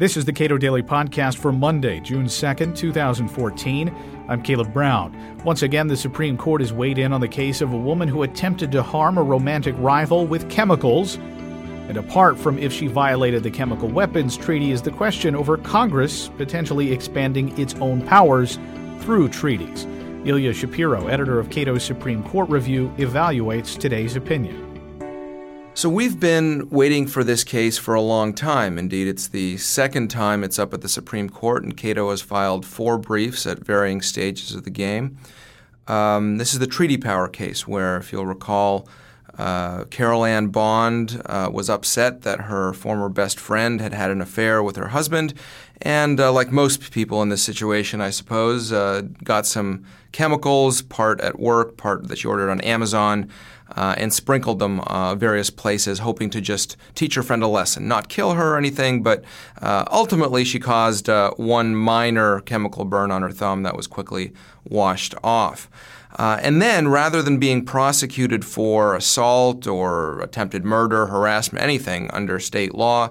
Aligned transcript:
This 0.00 0.16
is 0.16 0.24
the 0.24 0.32
Cato 0.32 0.56
Daily 0.56 0.82
Podcast 0.82 1.36
for 1.36 1.52
Monday, 1.52 2.00
June 2.00 2.24
2nd, 2.24 2.74
2014. 2.74 3.94
I'm 4.30 4.42
Caleb 4.42 4.72
Brown. 4.72 5.14
Once 5.44 5.60
again, 5.60 5.88
the 5.88 5.96
Supreme 5.96 6.38
Court 6.38 6.62
has 6.62 6.72
weighed 6.72 6.96
in 6.96 7.12
on 7.12 7.20
the 7.20 7.28
case 7.28 7.60
of 7.60 7.74
a 7.74 7.76
woman 7.76 8.08
who 8.08 8.22
attempted 8.22 8.72
to 8.72 8.82
harm 8.82 9.18
a 9.18 9.22
romantic 9.22 9.74
rival 9.76 10.26
with 10.26 10.48
chemicals. 10.48 11.16
And 11.16 11.98
apart 11.98 12.38
from 12.38 12.58
if 12.58 12.72
she 12.72 12.86
violated 12.86 13.42
the 13.42 13.50
Chemical 13.50 13.88
Weapons 13.88 14.38
Treaty, 14.38 14.70
is 14.70 14.80
the 14.80 14.90
question 14.90 15.36
over 15.36 15.58
Congress 15.58 16.30
potentially 16.38 16.92
expanding 16.92 17.58
its 17.60 17.74
own 17.74 18.00
powers 18.06 18.58
through 19.00 19.28
treaties. 19.28 19.86
Ilya 20.24 20.54
Shapiro, 20.54 21.08
editor 21.08 21.38
of 21.38 21.50
Cato's 21.50 21.84
Supreme 21.84 22.22
Court 22.22 22.48
Review, 22.48 22.90
evaluates 22.96 23.78
today's 23.78 24.16
opinion. 24.16 24.69
So 25.72 25.88
we've 25.88 26.20
been 26.20 26.68
waiting 26.68 27.06
for 27.06 27.24
this 27.24 27.42
case 27.42 27.78
for 27.78 27.94
a 27.94 28.02
long 28.02 28.34
time. 28.34 28.76
Indeed, 28.76 29.08
it's 29.08 29.28
the 29.28 29.56
second 29.56 30.08
time 30.08 30.44
it's 30.44 30.58
up 30.58 30.74
at 30.74 30.82
the 30.82 30.88
Supreme 30.88 31.30
Court, 31.30 31.62
and 31.62 31.74
Cato 31.74 32.10
has 32.10 32.20
filed 32.20 32.66
four 32.66 32.98
briefs 32.98 33.46
at 33.46 33.60
varying 33.60 34.02
stages 34.02 34.54
of 34.54 34.64
the 34.64 34.70
game. 34.70 35.16
Um, 35.88 36.36
this 36.36 36.52
is 36.52 36.58
the 36.58 36.66
treaty 36.66 36.98
power 36.98 37.28
case, 37.28 37.66
where, 37.66 37.96
if 37.96 38.12
you'll 38.12 38.26
recall, 38.26 38.88
uh, 39.38 39.84
Carol 39.84 40.26
Ann 40.26 40.48
Bond 40.48 41.22
uh, 41.24 41.48
was 41.50 41.70
upset 41.70 42.22
that 42.22 42.42
her 42.42 42.74
former 42.74 43.08
best 43.08 43.40
friend 43.40 43.80
had 43.80 43.94
had 43.94 44.10
an 44.10 44.20
affair 44.20 44.62
with 44.62 44.76
her 44.76 44.88
husband, 44.88 45.32
and 45.82 46.20
uh, 46.20 46.32
like 46.32 46.50
most 46.52 46.90
people 46.90 47.22
in 47.22 47.28
this 47.28 47.42
situation, 47.42 48.00
I 48.00 48.10
suppose, 48.10 48.72
uh, 48.72 49.02
got 49.24 49.46
some 49.46 49.84
chemicals, 50.12 50.82
part 50.82 51.20
at 51.20 51.38
work, 51.38 51.76
part 51.76 52.08
that 52.08 52.18
she 52.18 52.28
ordered 52.28 52.50
on 52.50 52.60
Amazon, 52.60 53.30
uh, 53.76 53.94
and 53.96 54.12
sprinkled 54.12 54.58
them 54.58 54.80
uh, 54.80 55.14
various 55.14 55.48
places, 55.50 56.00
hoping 56.00 56.28
to 56.30 56.40
just 56.40 56.76
teach 56.94 57.14
her 57.14 57.22
friend 57.22 57.42
a 57.42 57.46
lesson, 57.46 57.86
not 57.86 58.08
kill 58.08 58.34
her 58.34 58.54
or 58.54 58.58
anything. 58.58 59.02
But 59.02 59.24
ultimately, 59.62 60.44
she 60.44 60.58
caused 60.58 61.08
one 61.36 61.76
minor 61.76 62.40
chemical 62.40 62.84
burn 62.84 63.10
on 63.10 63.22
her 63.22 63.30
thumb 63.30 63.62
that 63.62 63.76
was 63.76 63.86
quickly 63.86 64.32
washed 64.64 65.14
off. 65.22 65.70
Uh, 66.18 66.38
and 66.42 66.60
then, 66.60 66.88
rather 66.88 67.22
than 67.22 67.38
being 67.38 67.64
prosecuted 67.64 68.44
for 68.44 68.96
assault 68.96 69.66
or 69.66 70.20
attempted 70.20 70.64
murder, 70.64 71.06
harassment, 71.06 71.62
anything 71.62 72.10
under 72.10 72.40
state 72.40 72.74
law, 72.74 73.10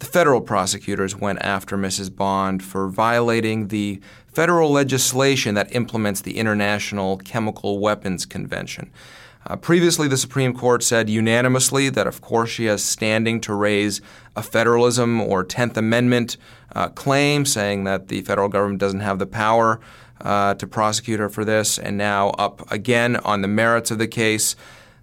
the 0.00 0.06
federal 0.06 0.40
prosecutors 0.40 1.14
went 1.14 1.40
after 1.42 1.76
Mrs. 1.76 2.14
Bond 2.14 2.64
for 2.64 2.88
violating 2.88 3.68
the 3.68 4.00
federal 4.26 4.72
legislation 4.72 5.54
that 5.54 5.74
implements 5.74 6.22
the 6.22 6.38
International 6.38 7.18
Chemical 7.18 7.78
Weapons 7.78 8.24
Convention. 8.24 8.90
Uh, 9.46 9.56
previously, 9.56 10.08
the 10.08 10.16
Supreme 10.16 10.54
Court 10.54 10.82
said 10.82 11.08
unanimously 11.10 11.90
that, 11.90 12.06
of 12.06 12.22
course, 12.22 12.48
she 12.50 12.64
has 12.64 12.82
standing 12.82 13.40
to 13.42 13.54
raise 13.54 14.00
a 14.36 14.42
federalism 14.42 15.20
or 15.20 15.44
Tenth 15.44 15.76
Amendment 15.76 16.38
uh, 16.74 16.88
claim, 16.88 17.44
saying 17.44 17.84
that 17.84 18.08
the 18.08 18.22
federal 18.22 18.48
government 18.48 18.80
doesn't 18.80 19.00
have 19.00 19.18
the 19.18 19.26
power 19.26 19.80
uh, 20.22 20.54
to 20.54 20.66
prosecute 20.66 21.20
her 21.20 21.28
for 21.28 21.44
this, 21.44 21.78
and 21.78 21.98
now 21.98 22.30
up 22.30 22.70
again 22.72 23.16
on 23.16 23.42
the 23.42 23.48
merits 23.48 23.90
of 23.90 23.98
the 23.98 24.08
case, 24.08 24.56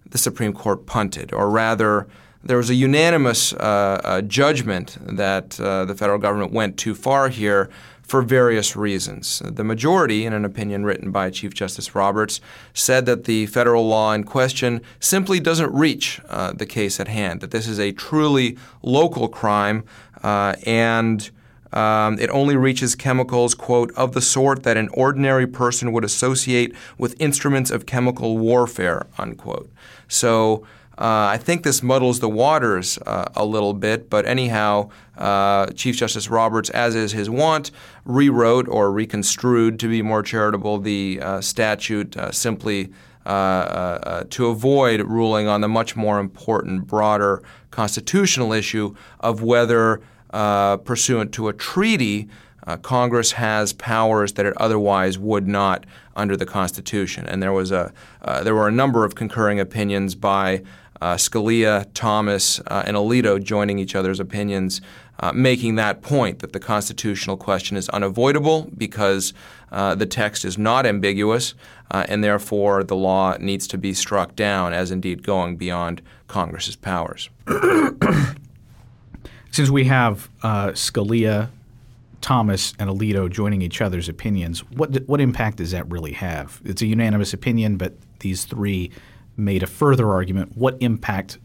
the 0.10 0.18
Supreme 0.18 0.54
Court 0.54 0.86
punted, 0.88 1.34
or 1.34 1.50
rather, 1.50 2.08
there 2.48 2.58
was 2.58 2.70
a 2.70 2.76
unanimous 2.76 3.54
uh, 3.54 4.02
uh, 4.04 4.22
judgment 4.22 4.98
that 5.02 5.60
uh, 5.60 5.86
the 5.86 5.96
federal 5.96 6.18
government 6.18 6.52
went 6.52 6.78
too 6.78 6.96
far 6.96 7.30
here 7.30 7.70
for 8.02 8.22
various 8.22 8.74
reasons. 8.76 9.42
The 9.46 9.66
majority, 9.66 10.26
in 10.26 10.32
an 10.32 10.46
opinion 10.46 10.86
written 10.86 11.12
by 11.12 11.30
Chief 11.30 11.54
Justice 11.54 11.94
Roberts, 11.94 12.40
said 12.74 13.06
that 13.06 13.26
the 13.26 13.48
federal 13.48 13.86
law 13.86 14.14
in 14.14 14.24
question 14.24 14.82
simply 15.02 15.42
doesn't 15.42 15.74
reach 15.74 16.22
uh, 16.30 16.54
the 16.54 16.66
case 16.66 17.02
at 17.02 17.10
hand, 17.10 17.42
that 17.42 17.52
this 17.52 17.68
is 17.68 17.80
a 17.80 17.92
truly 17.92 18.58
local 18.82 19.28
crime 19.28 19.84
uh, 20.24 20.56
and 20.66 21.30
um, 21.74 22.18
it 22.18 22.30
only 22.30 22.56
reaches 22.56 22.96
chemicals, 22.96 23.54
quote, 23.54 23.92
of 23.98 24.14
the 24.14 24.22
sort 24.22 24.64
that 24.64 24.78
an 24.78 24.88
ordinary 24.94 25.46
person 25.46 25.92
would 25.92 26.06
associate 26.06 26.74
with 26.98 27.20
instruments 27.20 27.72
of 27.72 27.86
chemical 27.86 28.38
warfare, 28.38 29.06
unquote. 29.18 29.70
So 30.08 30.66
uh, 30.98 31.30
I 31.32 31.38
think 31.38 31.62
this 31.64 31.84
muddles 31.84 32.20
the 32.20 32.30
waters 32.30 32.98
uh, 33.06 33.26
a 33.36 33.46
little 33.46 33.74
bit, 33.74 34.10
but 34.10 34.26
anyhow, 34.26 34.90
uh, 35.16 35.68
Chief 35.68 35.96
Justice 35.96 36.28
Roberts, 36.30 36.72
as 36.72 36.96
is 36.96 37.12
his 37.12 37.30
wont, 37.30 37.70
rewrote 38.04 38.68
or 38.68 38.92
reconstrued, 38.92 39.80
to 39.80 39.88
be 39.88 40.02
more 40.02 40.24
charitable, 40.24 40.80
the 40.80 41.20
uh, 41.22 41.42
statute 41.42 42.18
uh, 42.18 42.32
simply 42.32 42.92
uh, 43.28 44.24
to 44.30 44.48
avoid 44.48 45.02
ruling 45.02 45.48
on 45.48 45.62
the 45.62 45.68
much 45.68 45.96
more 45.96 46.20
important, 46.20 46.88
broader 46.88 47.44
constitutional 47.70 48.54
issue 48.54 48.96
of 49.20 49.44
whether 49.44 50.02
pursuant 50.32 51.34
to 51.34 51.48
a 51.48 51.54
treaty, 51.54 52.28
uh, 52.68 52.76
Congress 52.78 53.32
has 53.32 53.72
powers 53.74 54.34
that 54.34 54.46
it 54.46 54.54
otherwise 54.58 55.18
would 55.18 55.48
not 55.48 55.86
under 56.16 56.36
the 56.36 56.46
Constitution. 56.46 57.26
And 57.26 57.42
there 57.42 57.54
was 57.54 57.72
a 57.72 57.94
uh, 58.22 58.44
there 58.44 58.54
were 58.54 58.68
a 58.68 58.72
number 58.72 59.06
of 59.06 59.16
concurring 59.16 59.60
opinions 59.60 60.16
by 60.16 60.64
uh, 61.02 61.16
Scalia, 61.16 61.86
Thomas, 61.94 62.60
uh, 62.68 62.84
and 62.86 62.98
Alito 62.98 63.42
joining 63.42 63.80
each 63.80 63.96
other's 63.96 64.20
opinions, 64.20 64.82
uh, 65.20 65.32
making 65.34 65.76
that 65.76 66.02
point 66.02 66.40
that 66.40 66.54
the 66.54 66.60
constitutional 66.60 67.38
question 67.38 67.78
is 67.78 67.90
unavoidable 67.90 68.70
because 68.78 69.34
the 69.72 70.06
text 70.06 70.46
is 70.46 70.58
not 70.58 70.86
ambiguous, 70.86 71.54
and 71.92 72.24
therefore 72.24 72.84
the 72.84 72.96
law 72.96 73.36
needs 73.40 73.68
to 73.68 73.78
be 73.78 73.94
struck 73.94 74.36
down 74.36 74.74
as 74.74 74.92
indeed 74.92 75.24
going 75.24 75.58
beyond 75.58 76.02
Congress's 76.28 76.76
powers. 76.76 77.30
Since 79.52 79.70
we 79.70 79.86
have 79.86 80.30
uh, 80.44 80.68
Scalia, 80.70 81.50
Thomas, 82.22 82.74
and 82.78 82.90
Alito 82.90 83.30
joining 83.30 83.62
each 83.62 83.82
other's 83.82 84.10
opinions, 84.10 84.60
what 84.72 84.96
what 85.08 85.20
impact 85.20 85.58
does 85.58 85.72
that 85.72 85.90
really 85.90 86.12
have? 86.14 86.62
It's 86.64 86.82
a 86.82 86.86
unanimous 86.86 87.34
opinion, 87.34 87.78
but 87.78 87.96
these 88.20 88.46
three 88.46 88.92
made 89.38 89.64
a 89.64 89.68
further 89.68 90.12
argument. 90.12 90.58
What 90.58 90.78
impact 90.82 91.38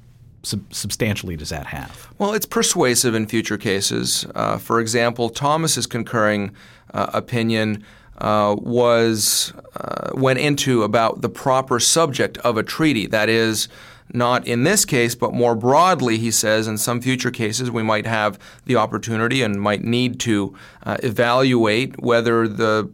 sub- 0.43 0.73
substantially 0.73 1.37
does 1.37 1.51
that 1.51 1.67
have? 1.67 2.09
Well, 2.19 2.33
it's 2.33 2.47
persuasive 2.47 3.15
in 3.15 3.27
future 3.27 3.59
cases. 3.59 4.27
Uh, 4.35 4.59
for 4.59 4.81
example, 4.81 5.29
Thomas's 5.29 5.87
concurring 5.87 6.53
uh, 6.93 7.11
opinion. 7.13 7.85
Uh, 8.19 8.55
was 8.61 9.53
uh, 9.75 10.11
went 10.15 10.39
into 10.39 10.85
about 10.85 11.23
the 11.23 11.29
proper 11.29 11.81
subject 11.81 12.39
of 12.39 12.57
a 12.57 12.63
treaty. 12.63 13.07
That 13.07 13.29
is, 13.29 13.69
not 14.13 14.47
in 14.47 14.65
this 14.65 14.85
case, 14.85 15.15
but 15.15 15.33
more 15.33 15.55
broadly, 15.55 16.19
he 16.19 16.31
says, 16.31 16.69
in 16.69 16.79
some 16.79 17.01
future 17.01 17.31
cases, 17.31 17.71
we 17.71 17.83
might 17.83 18.07
have 18.07 18.39
the 18.67 18.77
opportunity 18.77 19.43
and 19.43 19.61
might 19.61 19.83
need 19.83 20.21
to 20.21 20.55
uh, 20.85 20.99
evaluate 21.03 22.01
whether 22.01 22.47
the 22.47 22.91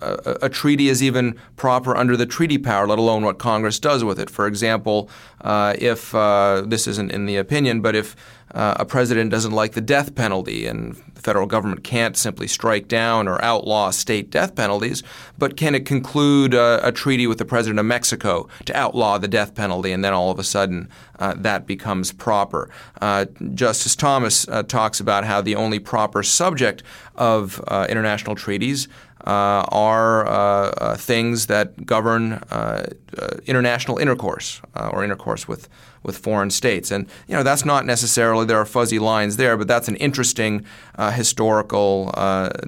a, 0.00 0.38
a, 0.42 0.48
treaty 0.48 0.88
is 0.88 1.02
even 1.02 1.38
proper 1.56 1.96
under 1.96 2.16
the 2.16 2.26
treaty 2.26 2.58
power, 2.58 2.86
let 2.86 2.98
alone 2.98 3.24
what 3.24 3.38
Congress 3.38 3.78
does 3.78 4.04
with 4.04 4.18
it. 4.18 4.30
For 4.30 4.46
example, 4.46 5.08
uh, 5.40 5.74
if 5.78 6.14
uh, 6.14 6.62
this 6.66 6.86
isn't 6.86 7.10
in 7.10 7.26
the 7.26 7.36
opinion, 7.36 7.80
but 7.80 7.94
if 7.94 8.16
uh, 8.54 8.74
a 8.78 8.84
president 8.84 9.30
doesn't 9.30 9.52
like 9.52 9.72
the 9.72 9.80
death 9.80 10.14
penalty 10.14 10.66
and 10.66 10.94
the 11.14 11.20
federal 11.22 11.46
government 11.46 11.82
can't 11.82 12.16
simply 12.16 12.46
strike 12.46 12.86
down 12.86 13.26
or 13.26 13.42
outlaw 13.42 13.90
state 13.90 14.30
death 14.30 14.54
penalties, 14.54 15.02
but 15.38 15.56
can 15.56 15.74
it 15.74 15.86
conclude 15.86 16.52
a, 16.52 16.86
a 16.86 16.92
treaty 16.92 17.26
with 17.26 17.38
the 17.38 17.44
president 17.44 17.80
of 17.80 17.86
Mexico 17.86 18.48
to 18.66 18.76
outlaw 18.76 19.16
the 19.16 19.28
death 19.28 19.54
penalty 19.54 19.92
and 19.92 20.04
then 20.04 20.12
all 20.12 20.30
of 20.30 20.38
a 20.38 20.44
sudden 20.44 20.88
uh, 21.18 21.34
that 21.36 21.66
becomes 21.66 22.12
proper? 22.12 22.68
Uh, 23.00 23.24
Justice 23.54 23.96
Thomas 23.96 24.46
uh, 24.48 24.62
talks 24.62 25.00
about 25.00 25.24
how 25.24 25.40
the 25.40 25.54
only 25.54 25.78
proper 25.78 26.22
subject 26.22 26.82
of 27.14 27.62
uh, 27.68 27.86
international 27.88 28.34
treaties 28.34 28.88
uh, 29.24 29.64
are 29.68 30.26
uh, 30.26 30.30
uh, 30.30 30.96
things 30.96 31.46
that 31.46 31.86
govern 31.86 32.32
uh, 32.32 32.86
uh, 33.18 33.28
international 33.46 33.98
intercourse 33.98 34.60
or 34.74 35.04
intercourse 35.04 35.46
with, 35.46 35.68
with 36.02 36.18
foreign 36.18 36.50
states. 36.50 36.90
And 36.90 37.06
you 37.28 37.36
know 37.36 37.42
that's 37.42 37.64
not 37.64 37.86
necessarily 37.86 38.46
there 38.46 38.58
are 38.58 38.64
fuzzy 38.64 38.98
lines 38.98 39.36
there, 39.36 39.56
but 39.56 39.68
that's 39.68 39.86
an 39.86 39.96
interesting 39.96 40.66
historical 40.98 42.12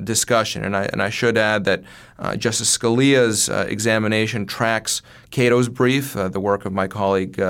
discussion. 0.04 0.64
And 0.64 0.76
I 0.76 0.84
and 0.84 1.02
I 1.02 1.10
should 1.10 1.36
add 1.36 1.64
that 1.64 1.82
Justice 2.38 2.76
Scalia's 2.76 3.48
examination 3.48 4.46
tracks 4.46 5.02
Cato's 5.30 5.68
brief, 5.68 6.12
the 6.14 6.40
work 6.40 6.64
of 6.64 6.72
my 6.72 6.86
colleague 6.86 7.40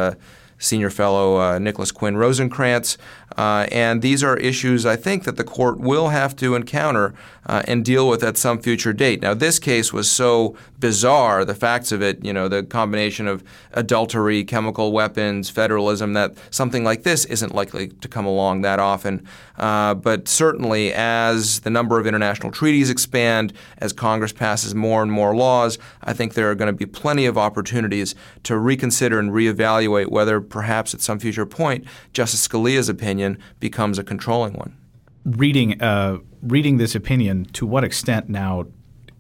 senior 0.64 0.90
fellow 0.90 1.40
uh, 1.40 1.58
Nicholas 1.58 1.92
Quinn 1.92 2.14
Rosenkranz. 2.14 2.96
Uh, 3.36 3.66
and 3.72 4.00
these 4.00 4.22
are 4.22 4.36
issues 4.36 4.86
I 4.86 4.96
think 4.96 5.24
that 5.24 5.36
the 5.36 5.44
court 5.44 5.78
will 5.78 6.08
have 6.08 6.36
to 6.36 6.54
encounter 6.54 7.14
uh, 7.46 7.62
and 7.66 7.84
deal 7.84 8.08
with 8.08 8.22
at 8.22 8.36
some 8.36 8.58
future 8.58 8.92
date. 8.92 9.20
Now, 9.22 9.34
this 9.34 9.58
case 9.58 9.92
was 9.92 10.10
so 10.10 10.56
bizarre, 10.78 11.44
the 11.44 11.54
facts 11.54 11.92
of 11.92 12.02
it, 12.02 12.24
you 12.24 12.32
know, 12.32 12.48
the 12.48 12.62
combination 12.62 13.26
of 13.26 13.42
adultery, 13.72 14.44
chemical 14.44 14.92
weapons, 14.92 15.50
federalism, 15.50 16.12
that 16.12 16.34
something 16.50 16.84
like 16.84 17.02
this 17.02 17.24
isn't 17.26 17.54
likely 17.54 17.88
to 17.88 18.08
come 18.08 18.26
along 18.26 18.62
that 18.62 18.78
often. 18.78 19.26
Uh, 19.56 19.94
but 19.94 20.28
certainly, 20.28 20.92
as 20.92 21.60
the 21.60 21.70
number 21.70 21.98
of 21.98 22.06
international 22.06 22.50
treaties 22.50 22.90
expand, 22.90 23.52
as 23.78 23.92
Congress 23.92 24.32
passes 24.32 24.74
more 24.74 25.02
and 25.02 25.12
more 25.12 25.34
laws, 25.34 25.78
I 26.02 26.12
think 26.12 26.34
there 26.34 26.50
are 26.50 26.54
going 26.54 26.72
to 26.72 26.76
be 26.76 26.86
plenty 26.86 27.26
of 27.26 27.38
opportunities 27.38 28.14
to 28.44 28.58
reconsider 28.58 29.18
and 29.18 29.30
reevaluate 29.30 30.10
whether 30.10 30.40
perhaps 30.54 30.94
at 30.94 31.00
some 31.00 31.18
future 31.18 31.44
point 31.44 31.84
Justice 32.12 32.46
Scalia's 32.46 32.88
opinion 32.88 33.38
becomes 33.58 33.98
a 33.98 34.04
controlling 34.04 34.54
one. 34.54 34.76
reading 35.24 35.82
uh, 35.82 36.18
reading 36.42 36.76
this 36.76 36.94
opinion, 36.94 37.44
to 37.46 37.66
what 37.66 37.82
extent 37.82 38.28
now 38.28 38.66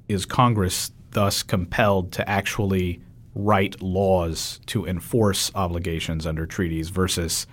is 0.08 0.24
Congress 0.26 0.92
thus 1.10 1.42
compelled 1.42 2.12
to 2.12 2.28
actually 2.28 3.00
write 3.34 3.82
laws 3.82 4.60
to 4.66 4.86
enforce 4.86 5.50
obligations 5.56 6.24
under 6.24 6.46
treaties 6.46 6.90
versus 6.90 7.48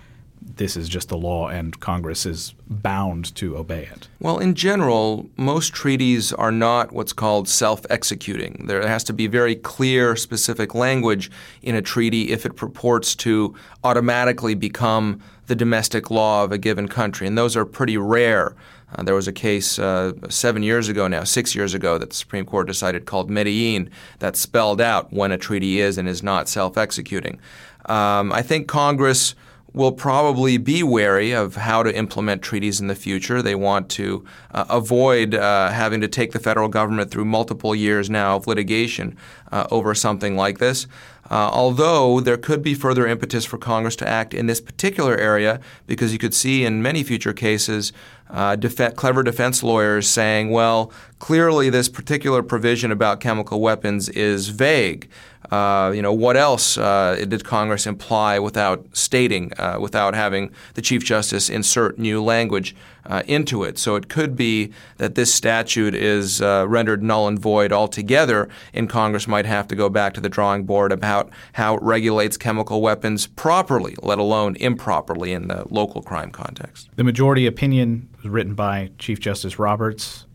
this 0.56 0.76
is 0.76 0.88
just 0.88 1.08
the 1.08 1.16
law 1.16 1.48
and 1.48 1.78
Congress 1.80 2.26
is 2.26 2.54
bound 2.68 3.34
to 3.36 3.56
obey 3.56 3.84
it? 3.84 4.08
Well, 4.20 4.38
in 4.38 4.54
general, 4.54 5.28
most 5.36 5.72
treaties 5.72 6.32
are 6.32 6.52
not 6.52 6.92
what's 6.92 7.12
called 7.12 7.48
self 7.48 7.84
executing. 7.90 8.66
There 8.66 8.86
has 8.86 9.04
to 9.04 9.12
be 9.12 9.26
very 9.26 9.54
clear, 9.54 10.16
specific 10.16 10.74
language 10.74 11.30
in 11.62 11.74
a 11.74 11.82
treaty 11.82 12.30
if 12.30 12.46
it 12.46 12.56
purports 12.56 13.14
to 13.16 13.54
automatically 13.84 14.54
become 14.54 15.20
the 15.46 15.54
domestic 15.54 16.10
law 16.10 16.44
of 16.44 16.52
a 16.52 16.58
given 16.58 16.88
country, 16.88 17.26
and 17.26 17.36
those 17.36 17.56
are 17.56 17.64
pretty 17.64 17.98
rare. 17.98 18.54
Uh, 18.94 19.02
there 19.02 19.14
was 19.14 19.26
a 19.26 19.32
case 19.32 19.78
uh, 19.78 20.12
seven 20.28 20.62
years 20.62 20.88
ago 20.88 21.08
now, 21.08 21.24
six 21.24 21.54
years 21.54 21.74
ago, 21.74 21.98
that 21.98 22.10
the 22.10 22.16
Supreme 22.16 22.44
Court 22.44 22.66
decided 22.66 23.06
called 23.06 23.30
Medellin 23.30 23.90
that 24.18 24.36
spelled 24.36 24.80
out 24.80 25.12
when 25.12 25.32
a 25.32 25.38
treaty 25.38 25.80
is 25.80 25.98
and 25.98 26.08
is 26.08 26.22
not 26.22 26.48
self 26.48 26.76
executing. 26.76 27.40
Um, 27.86 28.32
I 28.32 28.42
think 28.42 28.68
Congress 28.68 29.34
will 29.74 29.92
probably 29.92 30.58
be 30.58 30.82
wary 30.82 31.32
of 31.32 31.56
how 31.56 31.82
to 31.82 31.96
implement 31.96 32.42
treaties 32.42 32.80
in 32.80 32.88
the 32.88 32.94
future. 32.94 33.40
They 33.40 33.54
want 33.54 33.88
to 33.90 34.24
uh, 34.50 34.66
avoid 34.68 35.34
uh, 35.34 35.70
having 35.70 36.00
to 36.02 36.08
take 36.08 36.32
the 36.32 36.38
federal 36.38 36.68
government 36.68 37.10
through 37.10 37.24
multiple 37.24 37.74
years 37.74 38.10
now 38.10 38.36
of 38.36 38.46
litigation 38.46 39.16
uh, 39.50 39.66
over 39.70 39.94
something 39.94 40.36
like 40.36 40.58
this. 40.58 40.86
Uh, 41.32 41.48
although 41.50 42.20
there 42.20 42.36
could 42.36 42.62
be 42.62 42.74
further 42.74 43.06
impetus 43.06 43.46
for 43.46 43.56
Congress 43.56 43.96
to 43.96 44.06
act 44.06 44.34
in 44.34 44.46
this 44.46 44.60
particular 44.60 45.16
area, 45.16 45.60
because 45.86 46.12
you 46.12 46.18
could 46.18 46.34
see 46.34 46.62
in 46.62 46.82
many 46.82 47.02
future 47.02 47.32
cases 47.32 47.90
uh, 48.28 48.54
def- 48.54 48.96
clever 48.96 49.22
defense 49.22 49.62
lawyers 49.62 50.06
saying, 50.06 50.50
well, 50.50 50.92
clearly 51.18 51.70
this 51.70 51.88
particular 51.88 52.42
provision 52.42 52.92
about 52.92 53.18
chemical 53.18 53.62
weapons 53.62 54.10
is 54.10 54.48
vague. 54.48 55.08
Uh, 55.50 55.92
you 55.94 56.00
know, 56.00 56.12
what 56.12 56.34
else 56.36 56.78
uh, 56.78 57.22
did 57.28 57.44
Congress 57.44 57.86
imply 57.86 58.38
without 58.38 58.86
stating, 58.92 59.52
uh, 59.58 59.76
without 59.78 60.14
having 60.14 60.50
the 60.74 60.82
Chief 60.82 61.04
Justice 61.04 61.50
insert 61.50 61.98
new 61.98 62.22
language 62.22 62.74
uh, 63.04 63.22
into 63.26 63.62
it? 63.62 63.76
So 63.76 63.96
it 63.96 64.08
could 64.08 64.34
be 64.34 64.72
that 64.96 65.14
this 65.14 65.34
statute 65.34 65.94
is 65.94 66.40
uh, 66.40 66.64
rendered 66.66 67.02
null 67.02 67.28
and 67.28 67.38
void 67.38 67.70
altogether, 67.70 68.48
and 68.72 68.88
Congress 68.88 69.28
might 69.28 69.44
have 69.44 69.68
to 69.68 69.76
go 69.76 69.90
back 69.90 70.14
to 70.14 70.22
the 70.22 70.30
drawing 70.30 70.64
board 70.64 70.90
about 70.90 71.21
how 71.54 71.76
it 71.76 71.82
regulates 71.82 72.36
chemical 72.36 72.80
weapons 72.80 73.26
properly, 73.26 73.94
let 74.02 74.18
alone 74.18 74.56
improperly 74.56 75.32
in 75.32 75.48
the 75.48 75.64
local 75.70 76.02
crime 76.02 76.30
context. 76.30 76.88
The 76.96 77.04
majority 77.04 77.46
opinion 77.46 78.08
was 78.16 78.28
written 78.28 78.54
by 78.54 78.90
Chief 78.98 79.20
Justice 79.20 79.58
Roberts 79.58 80.26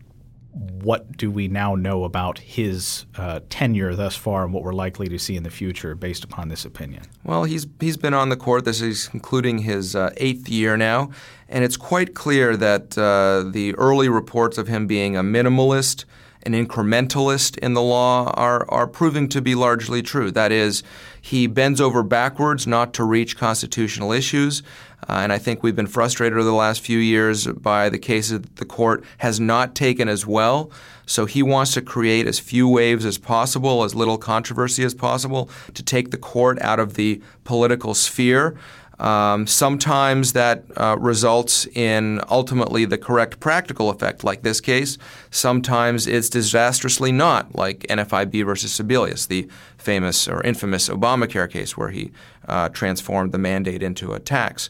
what 0.58 1.16
do 1.16 1.30
we 1.30 1.46
now 1.46 1.74
know 1.74 2.04
about 2.04 2.38
his 2.38 3.06
uh, 3.16 3.40
tenure 3.48 3.94
thus 3.94 4.16
far 4.16 4.44
and 4.44 4.52
what 4.52 4.64
we're 4.64 4.72
likely 4.72 5.06
to 5.08 5.18
see 5.18 5.36
in 5.36 5.42
the 5.42 5.50
future 5.50 5.94
based 5.94 6.24
upon 6.24 6.48
this 6.48 6.64
opinion? 6.64 7.04
Well, 7.24 7.44
he's 7.44 7.66
he's 7.80 7.96
been 7.96 8.14
on 8.14 8.28
the 8.28 8.36
court. 8.36 8.64
This 8.64 8.80
is 8.80 9.08
concluding 9.08 9.58
his 9.58 9.94
uh, 9.94 10.10
eighth 10.16 10.48
year 10.48 10.76
now, 10.76 11.10
and 11.48 11.64
it's 11.64 11.76
quite 11.76 12.14
clear 12.14 12.56
that 12.56 12.98
uh, 12.98 13.48
the 13.50 13.74
early 13.76 14.08
reports 14.08 14.58
of 14.58 14.68
him 14.68 14.86
being 14.86 15.16
a 15.16 15.22
minimalist, 15.22 16.04
an 16.44 16.52
incrementalist 16.52 17.58
in 17.58 17.74
the 17.74 17.82
law 17.82 18.32
are 18.34 18.68
are 18.70 18.86
proving 18.86 19.28
to 19.28 19.40
be 19.40 19.54
largely 19.54 20.02
true. 20.02 20.30
That 20.30 20.52
is, 20.52 20.82
he 21.20 21.46
bends 21.46 21.80
over 21.80 22.02
backwards 22.02 22.66
not 22.66 22.94
to 22.94 23.04
reach 23.04 23.36
constitutional 23.36 24.12
issues. 24.12 24.62
Uh, 25.08 25.20
and 25.22 25.32
I 25.32 25.38
think 25.38 25.62
we've 25.62 25.76
been 25.76 25.86
frustrated 25.86 26.36
over 26.36 26.44
the 26.44 26.52
last 26.52 26.80
few 26.80 26.98
years 26.98 27.46
by 27.46 27.88
the 27.88 27.98
cases 27.98 28.40
that 28.40 28.56
the 28.56 28.64
court 28.64 29.04
has 29.18 29.38
not 29.38 29.74
taken 29.74 30.08
as 30.08 30.26
well. 30.26 30.70
So 31.06 31.24
he 31.24 31.42
wants 31.42 31.72
to 31.74 31.82
create 31.82 32.26
as 32.26 32.38
few 32.38 32.68
waves 32.68 33.06
as 33.06 33.16
possible, 33.16 33.84
as 33.84 33.94
little 33.94 34.18
controversy 34.18 34.84
as 34.84 34.94
possible, 34.94 35.48
to 35.72 35.82
take 35.82 36.10
the 36.10 36.18
court 36.18 36.60
out 36.60 36.80
of 36.80 36.94
the 36.94 37.22
political 37.44 37.94
sphere. 37.94 38.58
Um, 38.98 39.46
sometimes 39.46 40.32
that 40.32 40.64
uh, 40.76 40.96
results 40.98 41.66
in 41.66 42.20
ultimately 42.28 42.84
the 42.84 42.98
correct 42.98 43.38
practical 43.38 43.90
effect, 43.90 44.24
like 44.24 44.42
this 44.42 44.60
case. 44.60 44.98
Sometimes 45.30 46.06
it's 46.06 46.28
disastrously 46.28 47.12
not, 47.12 47.54
like 47.54 47.80
NFIB 47.88 48.44
versus 48.44 48.72
Sebelius, 48.72 49.28
the 49.28 49.48
famous 49.76 50.26
or 50.26 50.42
infamous 50.42 50.88
Obamacare 50.88 51.50
case 51.50 51.76
where 51.76 51.90
he 51.90 52.10
uh, 52.48 52.68
transformed 52.70 53.32
the 53.32 53.38
mandate 53.38 53.82
into 53.82 54.12
a 54.12 54.18
tax. 54.18 54.68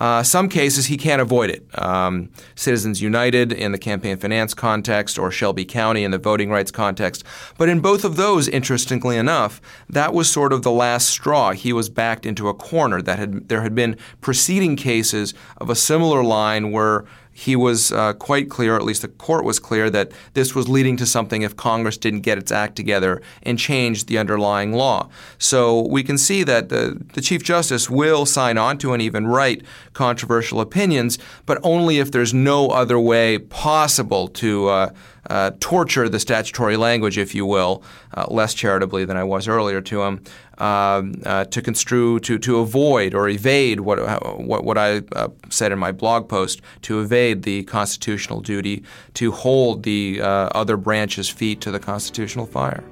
Uh, 0.00 0.22
some 0.22 0.48
cases 0.48 0.86
he 0.86 0.96
can't 0.96 1.20
avoid 1.20 1.50
it. 1.50 1.66
Um, 1.78 2.30
Citizens 2.54 3.02
United 3.02 3.52
in 3.52 3.72
the 3.72 3.78
campaign 3.78 4.16
finance 4.16 4.54
context, 4.54 5.18
or 5.18 5.30
Shelby 5.30 5.66
County 5.66 6.02
in 6.02 6.10
the 6.10 6.18
voting 6.18 6.50
rights 6.50 6.70
context. 6.70 7.22
But 7.58 7.68
in 7.68 7.80
both 7.80 8.04
of 8.04 8.16
those, 8.16 8.48
interestingly 8.48 9.18
enough, 9.18 9.60
that 9.88 10.14
was 10.14 10.30
sort 10.30 10.52
of 10.52 10.62
the 10.62 10.70
last 10.70 11.08
straw. 11.08 11.52
He 11.52 11.72
was 11.72 11.90
backed 11.90 12.24
into 12.24 12.48
a 12.48 12.54
corner. 12.54 13.02
That 13.02 13.18
had 13.18 13.48
there 13.48 13.62
had 13.62 13.74
been 13.74 13.96
preceding 14.20 14.74
cases 14.74 15.34
of 15.58 15.68
a 15.68 15.74
similar 15.74 16.24
line 16.24 16.72
where 16.72 17.04
he 17.40 17.56
was 17.56 17.90
uh, 17.90 18.12
quite 18.12 18.50
clear, 18.50 18.76
at 18.76 18.82
least 18.82 19.00
the 19.00 19.08
court 19.08 19.46
was 19.46 19.58
clear, 19.58 19.88
that 19.88 20.12
this 20.34 20.54
was 20.54 20.68
leading 20.68 20.98
to 20.98 21.06
something 21.06 21.40
if 21.40 21.56
Congress 21.56 21.96
didn't 21.96 22.20
get 22.20 22.36
its 22.36 22.52
act 22.52 22.76
together 22.76 23.22
and 23.42 23.58
change 23.58 24.04
the 24.04 24.18
underlying 24.18 24.74
law. 24.74 25.08
So 25.38 25.86
we 25.88 26.02
can 26.02 26.18
see 26.18 26.42
that 26.42 26.68
the, 26.68 27.00
the 27.14 27.22
Chief 27.22 27.42
Justice 27.42 27.88
will 27.88 28.26
sign 28.26 28.58
on 28.58 28.76
to 28.78 28.92
and 28.92 29.00
even 29.00 29.26
write 29.26 29.62
controversial 29.94 30.60
opinions, 30.60 31.18
but 31.46 31.58
only 31.62 31.98
if 31.98 32.12
there's 32.12 32.34
no 32.34 32.68
other 32.68 33.00
way 33.00 33.38
possible 33.38 34.28
to 34.28 34.68
uh, 34.68 34.90
uh, 35.28 35.52
torture 35.60 36.08
the 36.08 36.20
statutory 36.20 36.76
language, 36.76 37.18
if 37.18 37.34
you 37.34 37.44
will, 37.44 37.82
uh, 38.14 38.26
less 38.28 38.54
charitably 38.54 39.04
than 39.04 39.16
I 39.16 39.24
was 39.24 39.48
earlier 39.48 39.80
to 39.80 40.02
him, 40.02 40.22
um, 40.58 41.14
uh, 41.24 41.44
to 41.44 41.62
construe, 41.62 42.20
to, 42.20 42.38
to 42.38 42.58
avoid 42.58 43.14
or 43.14 43.28
evade 43.28 43.80
what, 43.80 43.98
what, 44.38 44.64
what 44.64 44.78
I 44.78 45.02
uh, 45.12 45.28
said 45.48 45.72
in 45.72 45.78
my 45.78 45.92
blog 45.92 46.28
post, 46.28 46.60
to 46.82 47.00
evade 47.00 47.42
the 47.42 47.64
constitutional 47.64 48.40
duty 48.40 48.84
to 49.14 49.32
hold 49.32 49.82
the 49.82 50.20
uh, 50.20 50.26
other 50.54 50.76
branches' 50.76 51.28
feet 51.28 51.60
to 51.62 51.70
the 51.70 51.80
constitutional 51.80 52.46
fire. 52.46 52.84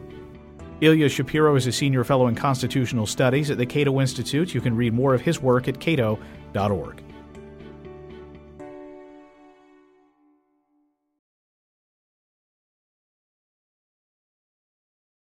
Ilya 0.80 1.08
Shapiro 1.08 1.56
is 1.56 1.66
a 1.66 1.72
senior 1.72 2.04
fellow 2.04 2.28
in 2.28 2.36
constitutional 2.36 3.06
studies 3.06 3.50
at 3.50 3.58
the 3.58 3.66
Cato 3.66 4.00
Institute. 4.00 4.54
You 4.54 4.60
can 4.60 4.76
read 4.76 4.94
more 4.94 5.12
of 5.12 5.20
his 5.20 5.40
work 5.40 5.66
at 5.66 5.80
cato.org. 5.80 7.02